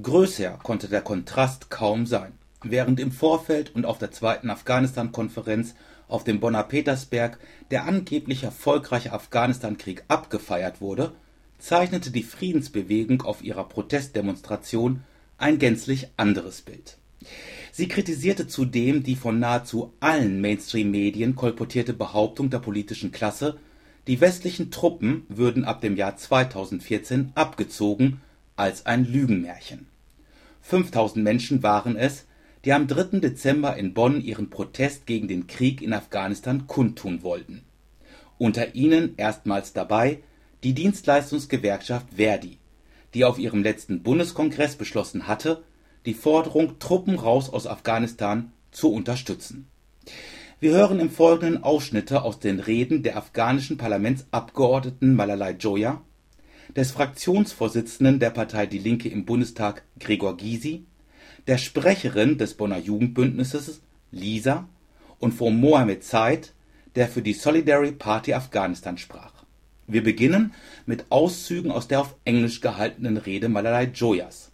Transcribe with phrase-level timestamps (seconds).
[0.00, 2.32] Größer konnte der Kontrast kaum sein.
[2.62, 5.74] Während im Vorfeld und auf der zweiten Afghanistan-Konferenz
[6.08, 7.38] auf dem Bonner Petersberg
[7.70, 11.12] der angeblich erfolgreiche Afghanistan-Krieg abgefeiert wurde,
[11.58, 15.04] zeichnete die Friedensbewegung auf ihrer Protestdemonstration
[15.36, 16.96] ein gänzlich anderes Bild.
[17.70, 23.58] Sie kritisierte zudem die von nahezu allen Mainstream-Medien kolportierte Behauptung der politischen Klasse,
[24.06, 28.22] die westlichen Truppen würden ab dem Jahr 2014 abgezogen,
[28.56, 29.86] als ein Lügenmärchen.
[30.62, 32.26] 5000 Menschen waren es,
[32.64, 33.18] die am 3.
[33.18, 37.64] Dezember in Bonn ihren Protest gegen den Krieg in Afghanistan kundtun wollten.
[38.38, 40.22] Unter ihnen erstmals dabei
[40.62, 42.58] die Dienstleistungsgewerkschaft ver.di,
[43.14, 45.64] die auf ihrem letzten Bundeskongress beschlossen hatte,
[46.06, 49.68] die Forderung Truppen raus aus Afghanistan zu unterstützen.
[50.60, 56.02] Wir hören im Folgenden Ausschnitte aus den Reden der afghanischen Parlamentsabgeordneten Malalai Joya,
[56.76, 60.86] des Fraktionsvorsitzenden der Partei Die Linke im Bundestag Gregor Gysi,
[61.46, 64.68] der Sprecherin des Bonner Jugendbündnisses Lisa
[65.18, 66.54] und von Mohamed Said,
[66.94, 69.44] der für die Solidary Party Afghanistan sprach.
[69.86, 70.54] Wir beginnen
[70.86, 74.50] mit Auszügen aus der auf Englisch gehaltenen Rede Malalai Joyas,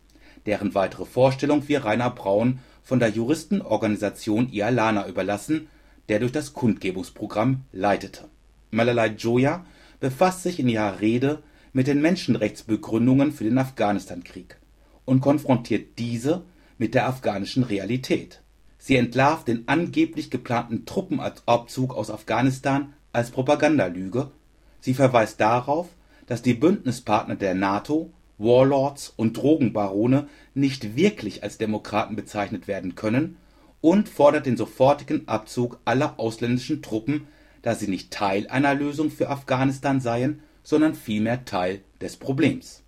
[0.47, 5.69] deren weitere Vorstellung wir Rainer Braun von der Juristenorganisation Ialana überlassen,
[6.09, 8.25] der durch das Kundgebungsprogramm leitete.
[8.70, 9.64] Malalai Joya
[10.01, 11.42] befasst sich in ihrer Rede
[11.79, 14.57] mit den Menschenrechtsbegründungen für den Afghanistankrieg
[15.05, 16.43] und konfrontiert diese
[16.77, 18.43] mit der afghanischen Realität.
[18.79, 24.33] Sie entlarvt den angeblich geplanten Truppenabzug aus Afghanistan als Propagandalüge,
[24.81, 25.87] sie verweist darauf,
[26.27, 33.37] dass die Bündnispartner der NATO, Warlords und Drogenbarone nicht wirklich als Demokraten bezeichnet werden können
[33.81, 37.29] und fordert den sofortigen Abzug aller ausländischen Truppen,
[37.63, 42.83] da sie nicht Teil einer Lösung für Afghanistan seien, sondern vielmehr Teil des Problems.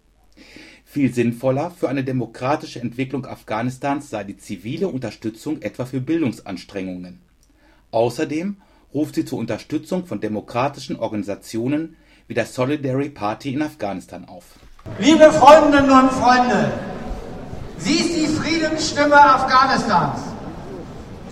[0.84, 7.22] Viel sinnvoller für eine demokratische Entwicklung Afghanistans sei die zivile Unterstützung etwa für Bildungsanstrengungen.
[7.90, 8.56] Außerdem
[8.92, 11.96] ruft sie zur Unterstützung von demokratischen Organisationen
[12.28, 14.44] wie der Solidary Party in Afghanistan auf.
[14.98, 16.72] Liebe Freundinnen und Freunde,
[17.78, 20.20] sie ist die Friedensstimme Afghanistans.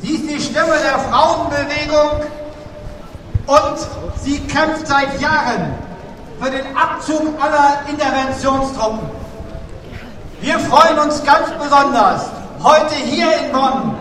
[0.01, 2.27] Sie ist die Stimme der Frauenbewegung
[3.47, 5.88] und sie kämpft seit Jahren
[6.41, 9.11] für den Abzug aller Interventionstruppen.
[10.41, 12.31] Wir freuen uns ganz besonders,
[12.63, 13.97] heute hier in Bonn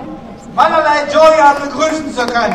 [0.53, 2.53] Malalai Joya begrüßen zu können.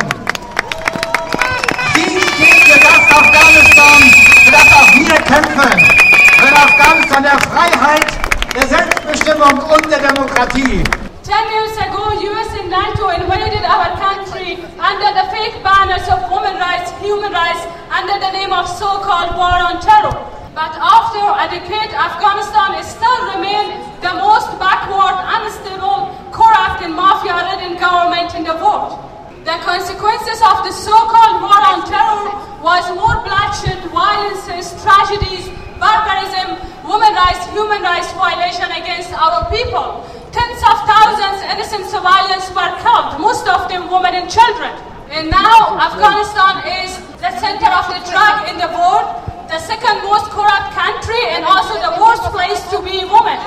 [1.94, 4.02] Sie steht für das Afghanistan,
[4.44, 6.02] für das auch wir kämpfen.
[6.38, 8.06] Für ein Afghanistan der Freiheit,
[8.54, 10.84] der Selbstbestimmung und der Demokratie.
[11.24, 16.56] Ten years ago, US and NATO invaded our country under the fake banners of women
[16.58, 20.16] rights, human rights, under the name of so-called war on terror.
[20.56, 27.76] But after a decade, Afghanistan is still remain the most backward, unstable, corrupt and mafia-ridden
[27.76, 28.96] government in the world.
[29.44, 32.32] The consequences of the so-called war on terror
[32.64, 36.56] was more bloodshed, violences, tragedies, barbarism,
[36.88, 40.08] women rights, human rights violation against our people.
[40.32, 44.72] Tens of thousands innocent civilians were killed, most of them women and children.
[45.12, 49.06] And now Afghanistan is the center of the drug in the world,
[49.46, 53.38] the second most corrupt country, and also the worst place to be a woman.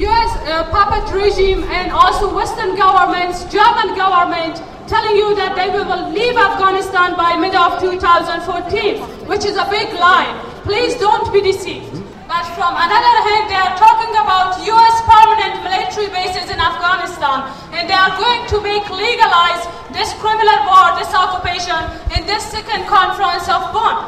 [0.00, 4.56] US uh, puppet regime and also Western governments, German government,
[4.88, 9.92] telling you that they will leave Afghanistan by mid of 2014, which is a big
[10.00, 10.32] lie.
[10.64, 11.89] Please don't be deceived.
[12.30, 17.90] But from another hand, they are talking about US permanent military bases in Afghanistan, and
[17.90, 21.74] they are going to make legalize this criminal war, this occupation,
[22.14, 24.06] in this second conference of Bonn.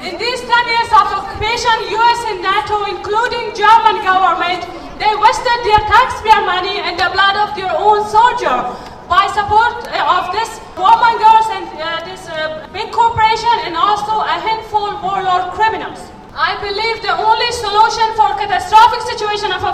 [0.00, 4.64] In these 10 years of occupation, US and NATO, including German government,
[4.96, 8.64] they wasted their taxpayer money and the blood of their own soldier
[9.12, 14.24] by support uh, of this woman girls and uh, this uh, big corporation and also
[14.24, 16.00] a handful warlord criminals.
[16.38, 19.66] I believe the only solution for catastrophic situation of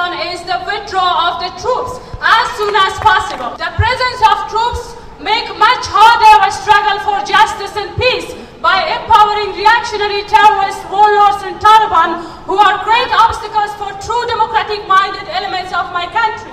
[0.00, 3.52] Is the withdrawal of the troops as soon as possible.
[3.60, 8.32] The presence of troops make much harder a struggle for justice and peace
[8.64, 15.28] by empowering reactionary terrorist warlords and Taliban who are great obstacles for true democratic minded
[15.28, 16.49] elements of my country.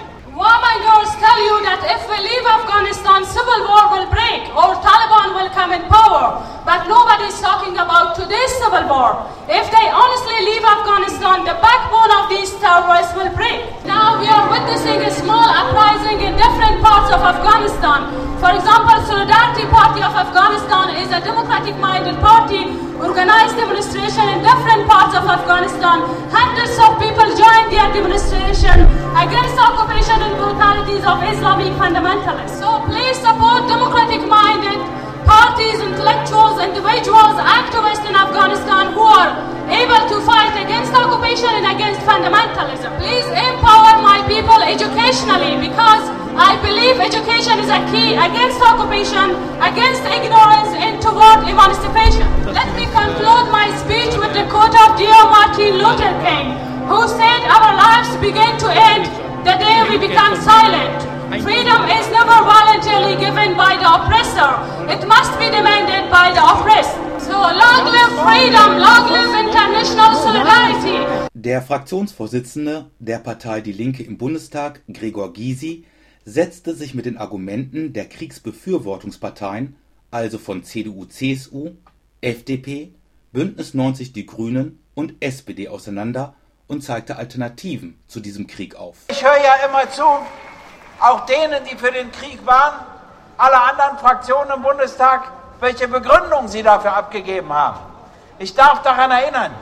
[0.48, 5.36] Woman girls tell you that if we leave Afghanistan, civil war will break or Taliban
[5.36, 6.40] will come in power.
[6.64, 9.28] But nobody is talking about today's civil war.
[9.52, 13.60] If they honestly leave Afghanistan, the backbone of these terrorists will break.
[13.84, 18.08] Now we are witnessing a small uprising in different parts of Afghanistan.
[18.40, 25.14] For example, Solidarity Party of Afghanistan is a democratic-minded party, organized demonstration in different parts
[25.14, 26.02] of Afghanistan.
[26.34, 32.58] Hundreds of people joined their demonstration against occupation and brutalities of Islamic fundamentalists.
[32.58, 34.82] So please support democratic-minded
[35.30, 39.32] parties, intellectuals, individuals, activists in Afghanistan who are
[39.70, 42.90] able to fight against occupation and against fundamentalism.
[42.98, 50.06] Please empower my people educationally because I believe education is a key against occupation, against
[50.06, 52.30] ignorance, and toward emancipation.
[52.54, 56.54] Let me conclude my speech with the quote of dear Martin Luther King,
[56.86, 59.10] who said, Our lives begin to end
[59.50, 61.02] the day we become silent.
[61.42, 64.62] Freedom is never voluntarily given by the oppressor,
[64.94, 66.94] it must be demanded by the oppressed.
[67.18, 71.02] So long live freedom, long live international solidarity.
[71.34, 75.86] Der Fraktionsvorsitzende der Partei Die Linke im Bundestag, Gregor Gysi,
[76.28, 79.78] setzte sich mit den Argumenten der Kriegsbefürwortungsparteien,
[80.12, 81.72] also von CDU, CSU,
[82.20, 82.94] FDP,
[83.32, 86.34] Bündnis 90 Die Grünen und SPD auseinander
[86.68, 88.98] und zeigte Alternativen zu diesem Krieg auf.
[89.08, 90.04] Ich höre ja immer zu,
[91.00, 92.86] auch denen, die für den Krieg waren,
[93.38, 95.32] alle anderen Fraktionen im Bundestag,
[95.62, 97.80] welche Begründung sie dafür abgegeben haben.
[98.38, 99.54] Ich darf daran erinnern,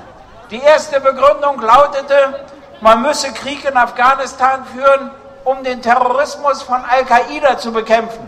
[0.50, 2.48] die erste Begründung lautete,
[2.82, 5.12] man müsse Krieg in Afghanistan führen,
[5.46, 8.28] um den Terrorismus von Al-Qaida zu bekämpfen.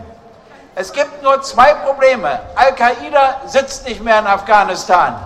[0.74, 2.40] Es gibt nur zwei Probleme.
[2.54, 5.16] Al-Qaida sitzt nicht mehr in Afghanistan.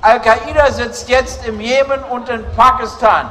[0.00, 3.30] Al-Qaida sitzt jetzt im Jemen und in Pakistan.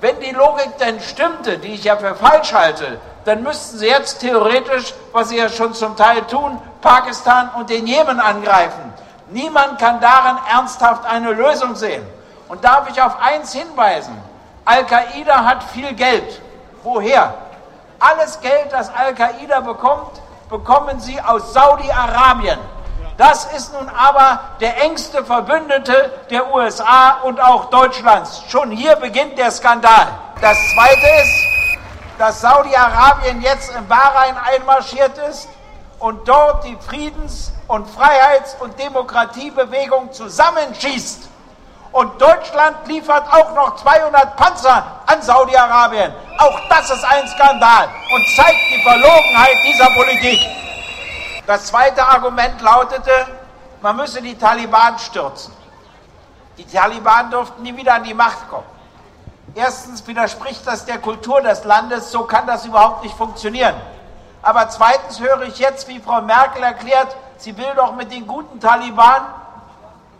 [0.00, 4.20] Wenn die Logik denn stimmte, die ich ja für falsch halte, dann müssten sie jetzt
[4.20, 8.92] theoretisch, was sie ja schon zum Teil tun, Pakistan und den Jemen angreifen.
[9.28, 12.04] Niemand kann darin ernsthaft eine Lösung sehen.
[12.48, 14.16] Und darf ich auf eins hinweisen?
[14.64, 16.40] Al-Qaida hat viel Geld.
[16.82, 17.34] Woher?
[18.02, 20.20] Alles Geld, das Al-Qaida bekommt,
[20.50, 22.58] bekommen sie aus Saudi-Arabien.
[23.16, 28.42] Das ist nun aber der engste Verbündete der USA und auch Deutschlands.
[28.48, 30.08] Schon hier beginnt der Skandal.
[30.40, 31.78] Das Zweite ist,
[32.18, 35.48] dass Saudi-Arabien jetzt in Bahrain einmarschiert ist
[36.00, 41.28] und dort die Friedens- und Freiheits- und Demokratiebewegung zusammenschießt.
[41.92, 46.12] Und Deutschland liefert auch noch 200 Panzer an Saudi-Arabien.
[46.42, 50.40] Auch das ist ein Skandal und zeigt die Verlogenheit dieser Politik.
[51.46, 53.12] Das zweite Argument lautete,
[53.80, 55.54] man müsse die Taliban stürzen.
[56.58, 58.66] Die Taliban durften nie wieder an die Macht kommen.
[59.54, 63.76] Erstens widerspricht das der Kultur des Landes, so kann das überhaupt nicht funktionieren.
[64.42, 68.58] Aber zweitens höre ich jetzt, wie Frau Merkel erklärt, sie will doch mit den guten
[68.58, 69.26] Taliban,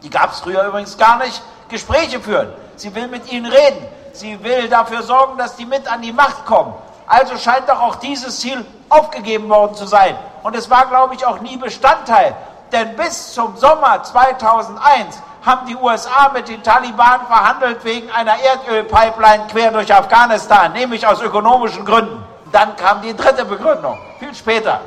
[0.04, 2.52] die gab es früher übrigens gar nicht, Gespräche führen.
[2.76, 3.88] Sie will mit ihnen reden.
[4.12, 6.74] Sie will dafür sorgen, dass die mit an die Macht kommen.
[7.06, 10.16] Also scheint doch auch dieses Ziel aufgegeben worden zu sein.
[10.42, 12.34] Und es war, glaube ich, auch nie Bestandteil.
[12.70, 19.46] Denn bis zum Sommer 2001 haben die USA mit den Taliban verhandelt wegen einer Erdölpipeline
[19.50, 22.24] quer durch Afghanistan, nämlich aus ökonomischen Gründen.
[22.52, 24.80] Dann kam die dritte Begründung, viel später.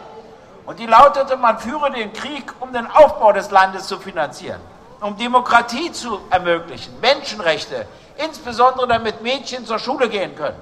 [0.65, 4.61] Und die lautete, man führe den Krieg, um den Aufbau des Landes zu finanzieren
[5.01, 7.87] um Demokratie zu ermöglichen, Menschenrechte,
[8.17, 10.59] insbesondere damit Mädchen zur Schule gehen können.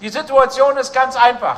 [0.00, 1.56] Die Situation ist ganz einfach.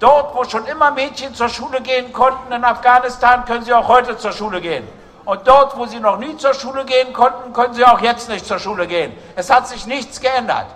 [0.00, 4.16] Dort, wo schon immer Mädchen zur Schule gehen konnten in Afghanistan, können sie auch heute
[4.16, 4.86] zur Schule gehen.
[5.24, 8.46] Und dort, wo sie noch nie zur Schule gehen konnten, können sie auch jetzt nicht
[8.46, 9.12] zur Schule gehen.
[9.36, 10.66] Es hat sich nichts geändert.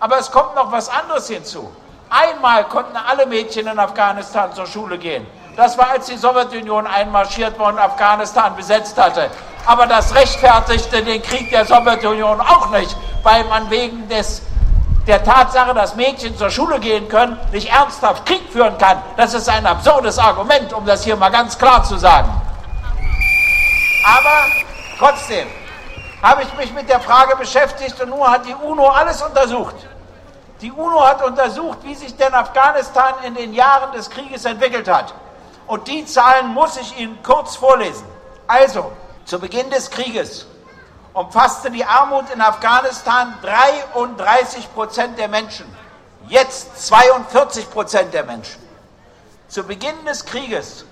[0.00, 1.70] Aber es kommt noch was anderes hinzu.
[2.08, 5.26] Einmal konnten alle Mädchen in Afghanistan zur Schule gehen.
[5.56, 9.28] Das war, als die Sowjetunion einmarschiert war und Afghanistan besetzt hatte.
[9.66, 14.42] Aber das rechtfertigte den Krieg der Sowjetunion auch nicht, weil man wegen des,
[15.06, 19.02] der Tatsache, dass Mädchen zur Schule gehen können, nicht ernsthaft Krieg führen kann.
[19.16, 22.30] Das ist ein absurdes Argument, um das hier mal ganz klar zu sagen.
[24.04, 24.46] Aber
[24.98, 25.46] trotzdem
[26.22, 29.76] habe ich mich mit der Frage beschäftigt und nun hat die UNO alles untersucht.
[30.60, 35.14] Die UNO hat untersucht, wie sich denn Afghanistan in den Jahren des Krieges entwickelt hat.
[35.68, 38.04] Und die Zahlen muss ich Ihnen kurz vorlesen.
[38.48, 38.90] Also,
[39.28, 40.46] zu Beginn des Krieges
[41.12, 45.66] umfasste die Armut in Afghanistan 33 Prozent der Menschen,
[46.28, 48.62] jetzt 42 Prozent der Menschen.
[49.48, 50.86] Zu Beginn des Krieges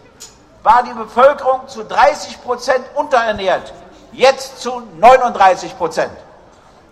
[0.62, 3.72] war die Bevölkerung zu 30 Prozent unterernährt,
[4.12, 6.12] jetzt zu 39 Prozent.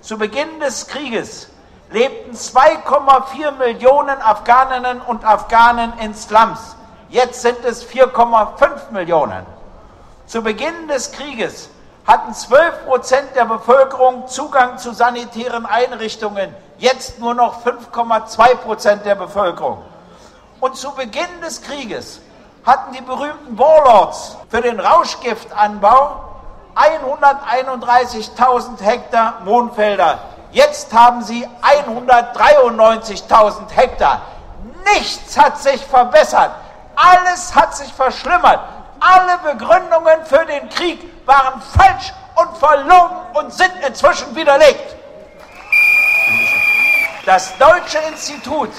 [0.01, 1.49] Zu Beginn des Krieges
[1.91, 6.75] lebten 2,4 Millionen Afghaninnen und Afghanen in Slums,
[7.11, 9.45] jetzt sind es 4,5 Millionen.
[10.27, 11.69] Zu Beginn des Krieges
[12.07, 19.15] hatten 12 Prozent der Bevölkerung Zugang zu sanitären Einrichtungen, jetzt nur noch 5,2 Prozent der
[19.15, 19.83] Bevölkerung.
[20.61, 22.21] Und zu Beginn des Krieges
[22.65, 26.21] hatten die berühmten Warlords für den Rauschgiftanbau
[26.75, 30.21] 131.000 Hektar Mondfelder.
[30.53, 34.23] Jetzt haben sie 193.000 Hektar.
[34.95, 36.53] Nichts hat sich verbessert.
[36.97, 38.61] Alles hat sich verschlimmert.
[39.01, 44.97] Alle Begründungen für den Krieg waren falsch und verlogen und sind inzwischen widerlegt.
[47.27, 48.71] Das Deutsche Institut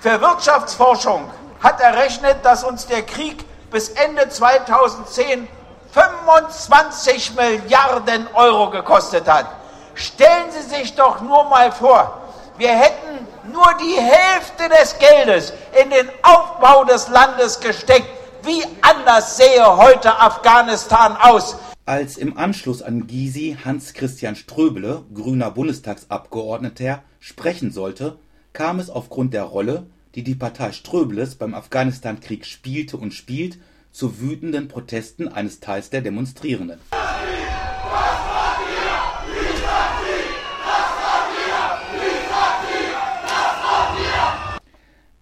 [0.00, 1.30] für Wirtschaftsforschung
[1.62, 5.48] hat errechnet, dass uns der Krieg bis Ende 2010
[5.92, 9.46] 25 Milliarden Euro gekostet hat.
[9.94, 12.20] Stellen Sie sich doch nur mal vor,
[12.56, 15.52] wir hätten nur die Hälfte des Geldes
[15.82, 18.08] in den Aufbau des Landes gesteckt.
[18.42, 21.56] Wie anders sähe heute Afghanistan aus?
[21.84, 28.18] Als im Anschluss an Gysi Hans-Christian Ströbele, grüner Bundestagsabgeordneter, sprechen sollte,
[28.54, 33.58] kam es aufgrund der Rolle, die die Partei Ströbeles beim Afghanistan-Krieg spielte und spielt,
[33.92, 36.80] zu wütenden Protesten eines Teils der Demonstrierenden.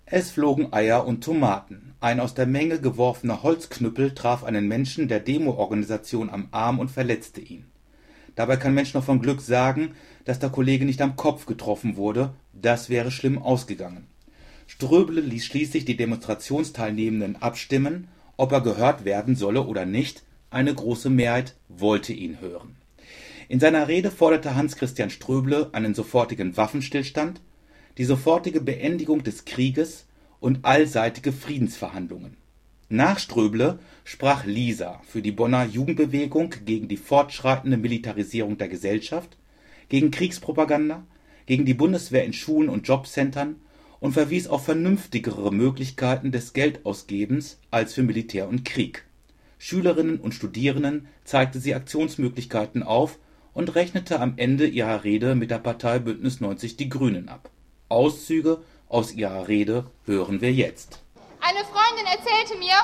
[0.07, 1.88] Es flogen Eier und Tomaten.
[2.01, 7.41] Ein aus der Menge geworfener Holzknüppel traf einen Menschen der Demo-Organisation am Arm und verletzte
[7.41, 7.65] ihn.
[8.37, 9.91] Dabei kann Mensch noch von Glück sagen,
[10.25, 14.07] dass der Kollege nicht am Kopf getroffen wurde, das wäre schlimm ausgegangen.
[14.69, 21.11] Ströbele ließ schließlich die Demonstrationsteilnehmenden abstimmen, ob er gehört werden solle oder nicht, eine große
[21.11, 22.77] Mehrheit wollte ihn hören.
[23.49, 27.41] In seiner Rede forderte Hans-Christian Ströbele einen sofortigen Waffenstillstand,
[27.97, 30.07] die sofortige Beendigung des Krieges
[30.41, 32.37] und allseitige Friedensverhandlungen.
[32.89, 39.37] Nach Ströbele sprach Lisa für die Bonner Jugendbewegung gegen die fortschreitende Militarisierung der Gesellschaft,
[39.89, 41.05] gegen Kriegspropaganda,
[41.47, 43.57] gegen die Bundeswehr in Schulen und Jobcentern
[44.01, 49.05] und verwies auf vernünftigere Möglichkeiten des Geldausgebens als für Militär und Krieg.
[49.59, 53.19] Schülerinnen und Studierenden zeigte sie Aktionsmöglichkeiten auf
[53.53, 57.51] und rechnete am Ende ihrer Rede mit der Partei Bündnis 90 Die Grünen ab
[57.89, 60.99] Auszüge aus ihrer Rede hören wir jetzt.
[61.41, 62.77] Eine Freundin erzählte mir,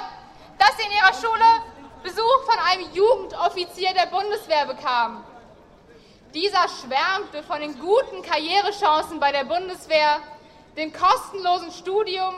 [0.59, 5.25] dass sie in ihrer Schule Besuch von einem Jugendoffizier der Bundeswehr bekam.
[6.35, 10.21] Dieser schwärmte von den guten Karrierechancen bei der Bundeswehr,
[10.77, 12.35] dem kostenlosen Studium,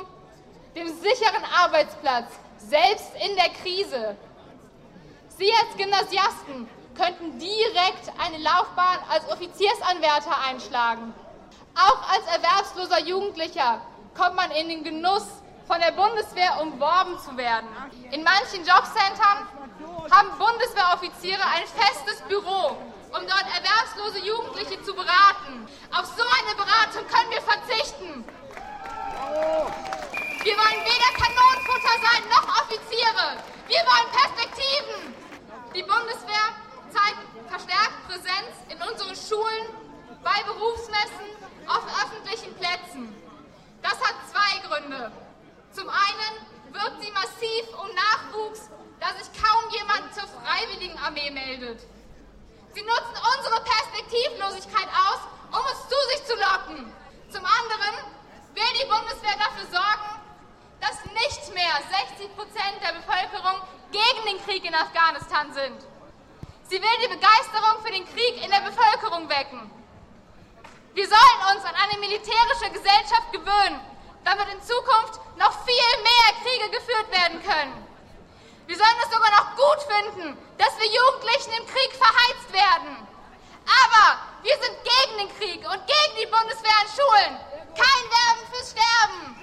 [0.76, 4.16] dem sicheren Arbeitsplatz, selbst in der Krise.
[5.36, 11.12] Sie als Gymnasiasten könnten direkt eine Laufbahn als Offiziersanwärter einschlagen.
[11.76, 13.82] Auch als erwerbsloser Jugendlicher
[14.16, 15.26] kommt man in den Genuss,
[15.66, 17.68] von der Bundeswehr umworben zu werden.
[18.12, 19.48] In manchen Jobcentern
[20.10, 22.76] haben Bundeswehroffiziere ein festes Büro,
[23.10, 25.66] um dort erwerbslose Jugendliche zu beraten.
[25.90, 28.24] Auf so eine Beratung können wir verzichten.
[30.44, 33.42] Wir wollen weder Kanonenfutter sein noch Offiziere.
[33.66, 35.14] Wir wollen Perspektiven.
[35.74, 36.46] Die Bundeswehr
[36.94, 39.66] zeigt verstärkt Präsenz in unseren Schulen,
[40.26, 41.30] bei Berufsmessen
[41.68, 43.14] auf öffentlichen Plätzen.
[43.80, 45.12] Das hat zwei Gründe.
[45.70, 46.34] Zum einen
[46.74, 48.68] wirkt sie massiv um Nachwuchs,
[48.98, 51.78] da sich kaum jemand zur Freiwilligenarmee meldet.
[52.74, 55.22] Sie nutzen unsere Perspektivlosigkeit aus,
[55.54, 56.92] um uns zu sich zu locken.
[57.30, 57.94] Zum anderen
[58.54, 60.10] will die Bundeswehr dafür sorgen,
[60.80, 61.74] dass nicht mehr
[62.18, 65.86] 60 Prozent der Bevölkerung gegen den Krieg in Afghanistan sind.
[66.64, 69.75] Sie will die Begeisterung für den Krieg in der Bevölkerung wecken.
[70.96, 73.78] Wir sollen uns an eine militärische Gesellschaft gewöhnen,
[74.24, 77.86] damit in Zukunft noch viel mehr Kriege geführt werden können.
[78.66, 82.96] Wir sollen es sogar noch gut finden, dass wir Jugendlichen im Krieg verheizt werden.
[83.84, 87.40] Aber wir sind gegen den Krieg und gegen die Bundeswehr an Schulen.
[87.76, 89.36] Kein Werben fürs Sterben.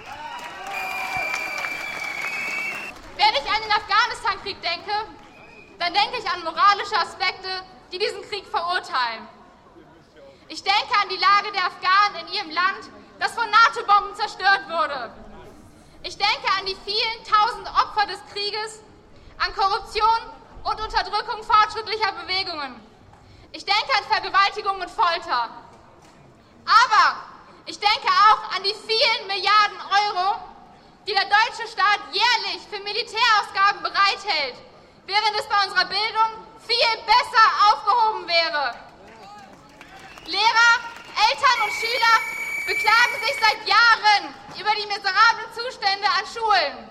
[3.16, 5.06] Wenn ich an den Afghanistan-Krieg denke,
[5.78, 9.28] dann denke ich an moralische Aspekte, die diesen Krieg verurteilen.
[10.54, 12.86] Ich denke an die Lage der Afghanen in ihrem Land,
[13.18, 15.12] das von NATO-Bomben zerstört wurde.
[16.04, 18.82] Ich denke an die vielen tausend Opfer des Krieges,
[19.40, 20.20] an Korruption
[20.62, 22.80] und Unterdrückung fortschrittlicher Bewegungen.
[23.52, 25.50] Ich denke an Vergewaltigung und Folter.
[26.70, 27.06] Aber
[27.66, 30.38] ich denke auch an die vielen Milliarden Euro,
[31.08, 34.62] die der deutsche Staat jährlich für Militärausgaben bereithält,
[35.08, 38.93] während es bei unserer Bildung viel besser aufgehoben wäre.
[40.26, 40.74] Lehrer,
[41.16, 42.16] Eltern und Schüler
[42.66, 46.90] beklagen sich seit Jahren über die miserablen Zustände an Schulen.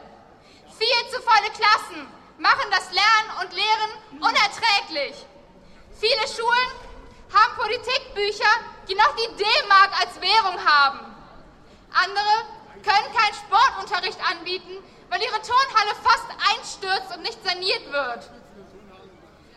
[0.77, 2.07] Viel zu volle Klassen
[2.39, 5.15] machen das Lernen und Lehren unerträglich.
[5.99, 6.71] Viele Schulen
[7.33, 8.53] haben Politikbücher,
[8.89, 11.01] die noch die D-Mark als Währung haben.
[11.93, 12.45] Andere
[12.83, 14.77] können keinen Sportunterricht anbieten,
[15.09, 18.31] weil ihre Turnhalle fast einstürzt und nicht saniert wird.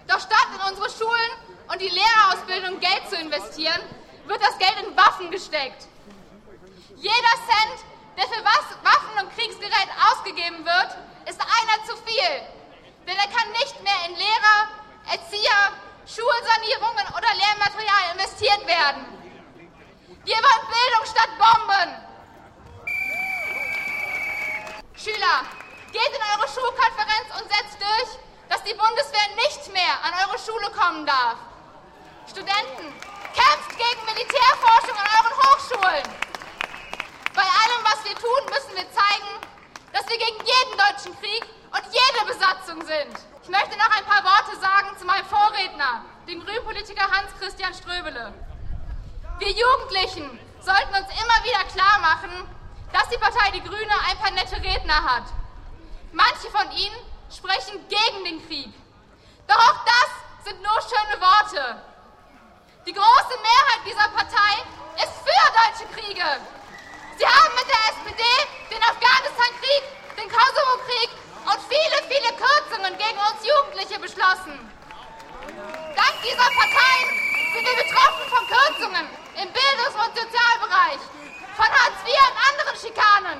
[0.07, 3.81] Doch statt in unsere Schulen und die Lehrerausbildung Geld zu investieren,
[4.25, 5.87] wird das Geld in Waffen gesteckt.
[6.95, 7.85] Jeder Cent,
[8.17, 10.97] der für Waffen und Kriegsgerät ausgegeben wird,
[11.29, 12.41] ist einer zu viel.
[13.07, 14.69] Denn er kann nicht mehr in Lehrer,
[15.11, 15.71] Erzieher,
[16.07, 19.05] Schulsanierungen oder Lehrmaterial investiert werden.
[20.23, 22.05] Wir wollen Bildung statt Bomben.
[24.95, 25.45] Schüler,
[25.91, 28.19] geht in eure Schulkonferenz und setzt durch,
[28.49, 31.37] dass die Bundeswehr nicht mehr an eure Schule kommen darf.
[32.27, 32.93] Studenten,
[33.33, 36.05] kämpft gegen Militärforschung an euren Hochschulen.
[37.35, 39.29] Bei allem, was wir tun, müssen wir zeigen,
[39.93, 43.13] dass wir gegen jeden deutschen Krieg und jede Besatzung sind.
[43.43, 48.33] Ich möchte noch ein paar Worte sagen zu meinem Vorredner, dem Grünpolitiker Hans-Christian Ströbele.
[49.37, 52.49] Wir Jugendlichen sollten uns immer wieder klar machen,
[52.91, 55.25] dass die Partei Die Grüne ein paar nette Redner hat.
[56.11, 56.95] Manche von ihnen
[57.29, 58.73] sprechen gegen den Krieg.
[59.47, 61.94] Doch auch das sind nur schöne Worte.
[62.85, 64.61] Die große Mehrheit dieser Partei
[65.01, 66.21] ist für deutsche Kriege.
[67.17, 68.21] Sie haben mit der SPD
[68.69, 71.09] den Afghanistan-Krieg, den Kosovo-Krieg
[71.49, 74.61] und viele, viele Kürzungen gegen uns Jugendliche beschlossen.
[75.97, 77.09] Dank dieser Parteien
[77.57, 81.01] sind wir betroffen von Kürzungen im Bildungs- und Sozialbereich,
[81.57, 83.39] von Hartz IV und anderen Schikanen.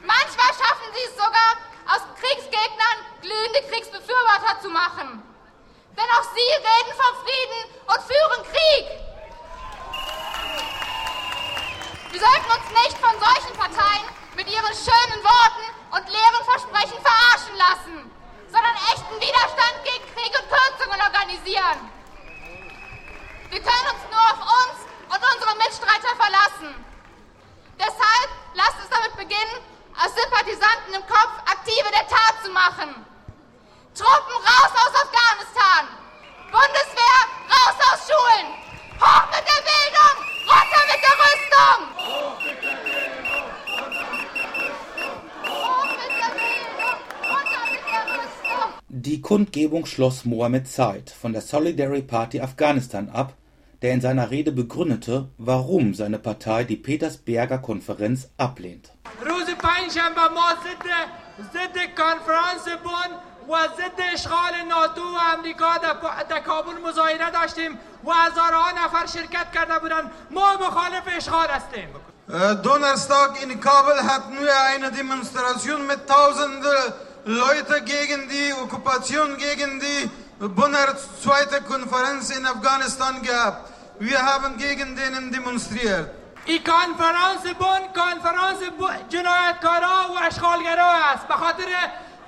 [0.00, 1.60] Manchmal schaffen sie es sogar,
[1.92, 5.20] aus Kriegsgegnern glühende Kriegsbefürworter zu machen.
[5.92, 8.86] Denn auch sie reden vom Frieden und führen Krieg.
[12.10, 17.56] Wir sollten uns nicht von solchen Parteien mit ihren schönen Worten und leeren Versprechen verarschen
[17.58, 18.10] lassen,
[18.50, 21.90] sondern echten Widerstand gegen Krieg und Kürzungen organisieren.
[23.50, 24.78] Wir können uns nur auf uns
[25.08, 26.84] und unsere Mitstreiter verlassen.
[27.78, 29.58] Deshalb lasst es damit beginnen,
[29.98, 32.94] aus Sympathisanten im Kopf Aktive der Tat zu machen.
[33.94, 36.07] Truppen raus aus Afghanistan!
[36.51, 37.19] Bundeswehr
[37.53, 38.47] raus aus Schulen!
[39.03, 40.15] Hoch mit der Bildung!
[40.51, 41.79] Runter mit der Rüstung!
[45.49, 46.97] Hoch mit der Bildung!
[47.31, 48.67] Runter mit der Rüstung!
[48.89, 53.33] Die Kundgebung schloss Mohammed Said von der Solidary Party Afghanistan ab,
[53.81, 58.91] der in seiner Rede begründete, warum seine Partei die Petersberger Konferenz ablehnt.
[59.21, 60.87] روز پنجشنبه ما ضد
[61.53, 65.78] ضد کنفرانس بن وازد اشغال ناتو و امریکا
[66.28, 70.10] در کابل مظاهره داشتیم و هزاران نفر شرکت کرده بودند.
[70.30, 71.88] ما مخالف اشغال هستیم.
[72.62, 76.64] دو نرستاک این کابل هات نو ایره اینه دیمونستراسیون می تاوزند
[77.26, 83.54] لوتر گگن دی اوکوپاتسیون گگن دی بونرت زوایته کنفرانس این افغانستان گاب
[84.00, 86.10] وی هابن گگن دینن دیمونستریرت
[86.44, 88.58] این کنفرانس بون کنفرانس
[89.08, 89.64] جنرات
[90.10, 90.58] و اشغال
[91.14, 91.28] است.
[91.28, 91.66] بخاطر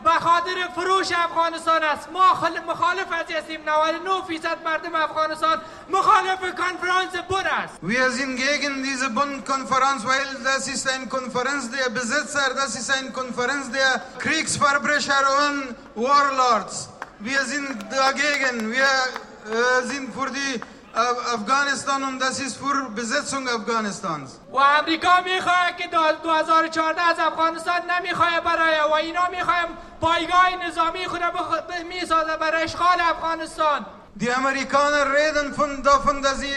[0.04, 2.34] به خاطر فروش افغانستان است ما
[2.68, 9.10] مخالف از هستیم 99 فیصد مردم افغانستان مخالف کنفرانس بن است Wir sind gegen diese
[9.10, 15.76] Bund-Konferenz, weil das ist eine Konferenz der Besitzer, das ist eine Konferenz der Kriegsverbrecher und
[15.96, 16.90] Warlords.
[17.20, 20.62] Wir sind dagegen, wir äh, sind für die
[20.95, 25.87] افغانستانون دس از فور بزتسونگ افغانستان و امریکا می‌خواه که
[26.23, 29.69] 2014 از افغانستان نمی‌خواه برای و اینا می‌خواهم
[30.01, 31.49] پایگاه نظامی خود را بخ...
[31.53, 32.37] ب...
[32.41, 36.55] برای اشغال افغانستان دی امریکان ریدن فون دافن دزی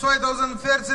[0.00, 0.94] 2014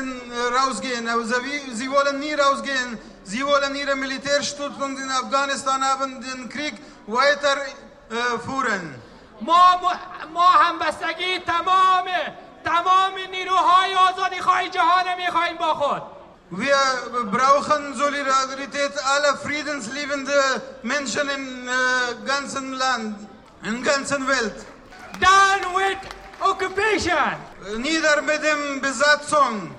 [0.49, 6.49] روزگین او زوی زیولن نی روزگین زیولن نی را ملیتر شتوتون دین افغانستان ابن دین
[6.49, 6.73] کریک
[7.07, 7.57] وایتر
[8.45, 8.95] فورن
[9.41, 9.81] ما
[10.33, 16.02] ما هم همبستگی تمامه تمام نیروهای آزادی خواهی جهان میخواهیم با خود
[16.52, 16.76] Wir
[17.30, 23.28] brauchen Solidarität aller friedensliebenden Menschen im äh, ganzen Land,
[23.62, 24.66] in der ganzen Welt.
[25.20, 25.98] Down with
[26.40, 27.36] occupation.
[27.78, 29.72] Nieder mit der Besatzung.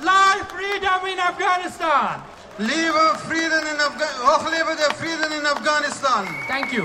[0.00, 2.22] Life freedom in Afghanistan.
[2.58, 4.26] Liebe Frieden in Afghanistan.
[4.26, 6.28] Hochlebe der Frieden in Afghanistan.
[6.48, 6.84] Thank you.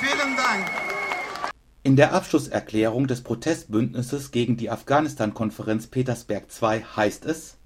[0.00, 0.66] Vielen Dank.
[1.85, 7.57] In der Abschlusserklärung des Protestbündnisses gegen die Afghanistan-Konferenz Petersberg II heißt es: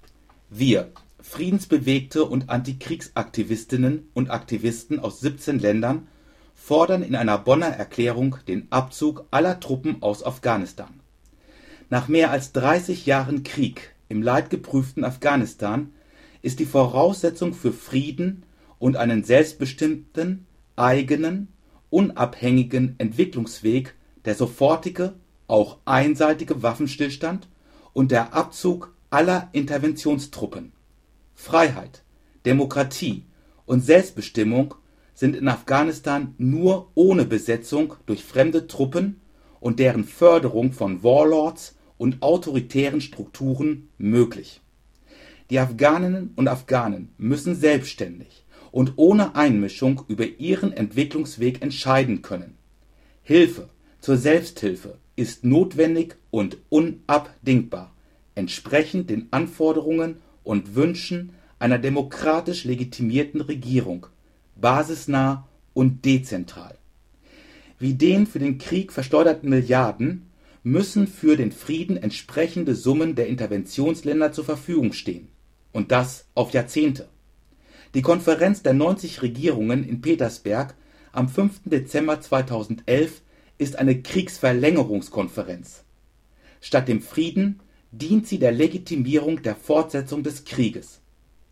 [0.50, 6.08] Wir, friedensbewegte und Antikriegsaktivistinnen und Aktivisten aus 17 Ländern,
[6.52, 10.98] fordern in einer Bonner Erklärung den Abzug aller Truppen aus Afghanistan.
[11.88, 15.92] Nach mehr als 30 Jahren Krieg im leidgeprüften Afghanistan
[16.42, 18.42] ist die Voraussetzung für Frieden
[18.80, 21.46] und einen selbstbestimmten, eigenen,
[21.88, 23.94] unabhängigen Entwicklungsweg
[24.28, 25.14] der sofortige,
[25.46, 27.48] auch einseitige Waffenstillstand
[27.94, 30.72] und der Abzug aller Interventionstruppen.
[31.34, 32.02] Freiheit,
[32.44, 33.24] Demokratie
[33.64, 34.74] und Selbstbestimmung
[35.14, 39.18] sind in Afghanistan nur ohne Besetzung durch fremde Truppen
[39.60, 44.60] und deren Förderung von Warlords und autoritären Strukturen möglich.
[45.48, 52.58] Die Afghaninnen und Afghanen müssen selbstständig und ohne Einmischung über ihren Entwicklungsweg entscheiden können.
[53.22, 57.92] Hilfe zur Selbsthilfe ist notwendig und unabdingbar,
[58.34, 64.06] entsprechend den Anforderungen und Wünschen einer demokratisch legitimierten Regierung,
[64.56, 66.76] basisnah und dezentral.
[67.78, 70.28] Wie den für den Krieg versteuerten Milliarden
[70.62, 75.28] müssen für den Frieden entsprechende Summen der Interventionsländer zur Verfügung stehen,
[75.72, 77.08] und das auf Jahrzehnte.
[77.94, 80.74] Die Konferenz der 90 Regierungen in Petersberg
[81.12, 81.62] am 5.
[81.64, 83.22] Dezember 2011
[83.58, 85.84] ist eine Kriegsverlängerungskonferenz.
[86.60, 91.00] Statt dem Frieden dient sie der Legitimierung der Fortsetzung des Krieges.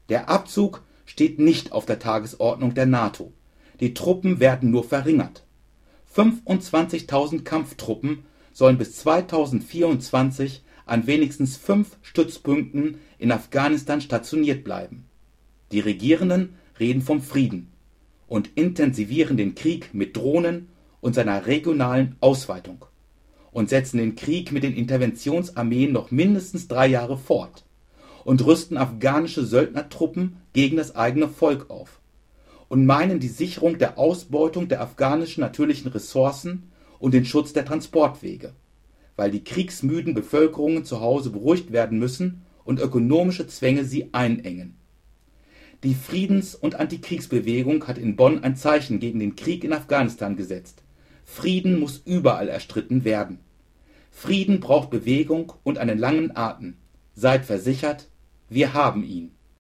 [0.09, 3.33] Der Abzug steht nicht auf der Tagesordnung der NATO.
[3.81, 5.45] Die Truppen werden nur verringert.
[6.15, 15.05] 25.000 Kampftruppen sollen bis 2024 an wenigstens fünf Stützpunkten in Afghanistan stationiert bleiben.
[15.73, 17.73] Die Regierenden reden vom Frieden
[18.29, 20.69] und intensivieren den Krieg mit Drohnen
[21.01, 22.85] und seiner regionalen Ausweitung
[23.53, 27.65] und setzen den Krieg mit den Interventionsarmeen noch mindestens drei Jahre fort
[28.25, 32.01] und rüsten afghanische Söldnertruppen gegen das eigene Volk auf
[32.69, 36.65] und meinen die Sicherung der Ausbeutung der afghanischen natürlichen Ressourcen
[36.99, 38.53] und den Schutz der Transportwege,
[39.17, 44.77] weil die kriegsmüden Bevölkerungen zu Hause beruhigt werden müssen und ökonomische Zwänge sie einengen.
[45.83, 50.83] Die Friedens- und Antikriegsbewegung hat in Bonn ein Zeichen gegen den Krieg in Afghanistan gesetzt.
[51.27, 53.41] Frieden muss überall erstritten werden.
[54.11, 56.79] Frieden braucht Bewegung und einen langen Atem.
[57.15, 58.09] Seid versichert,
[58.49, 59.36] wir haben ihn